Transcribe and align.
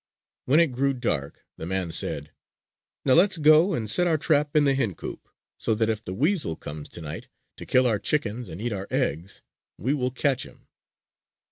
When 0.45 0.59
it 0.59 0.71
grew 0.71 0.95
dark, 0.95 1.45
the 1.57 1.67
man 1.67 1.91
said: 1.91 2.31
"Now 3.05 3.13
let's 3.13 3.37
go 3.37 3.75
and 3.75 3.87
set 3.87 4.07
our 4.07 4.17
trap 4.17 4.55
in 4.55 4.63
the 4.63 4.73
hen 4.73 4.95
coop, 4.95 5.29
so 5.59 5.75
that 5.75 5.89
if 5.89 6.03
the 6.03 6.15
weasel 6.15 6.55
comes 6.55 6.89
to 6.89 7.01
night 7.01 7.27
to 7.57 7.67
kill 7.67 7.85
our 7.85 7.99
chickens 7.99 8.49
and 8.49 8.59
eat 8.59 8.73
our 8.73 8.87
eggs, 8.89 9.43
we 9.77 9.93
will 9.93 10.09
catch 10.09 10.43
him." 10.43 10.65